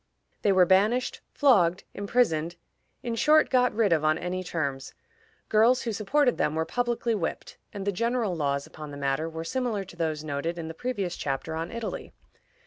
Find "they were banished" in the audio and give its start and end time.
0.41-1.21